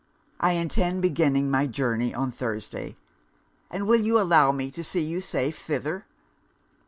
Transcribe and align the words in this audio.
'I 0.39 0.53
intend 0.53 1.03
beginning 1.03 1.51
my 1.51 1.67
journey 1.67 2.11
on 2.11 2.31
Thursday.' 2.31 2.97
'And 3.69 3.85
you 4.03 4.13
will 4.15 4.21
allow 4.23 4.51
me 4.51 4.71
to 4.71 4.83
see 4.83 5.03
you 5.03 5.21
safe 5.21 5.55
thither?' 5.59 6.07